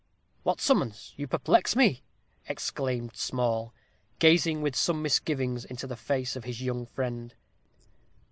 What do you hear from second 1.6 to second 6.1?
me!" exclaimed Small, gazing with some misgiving into the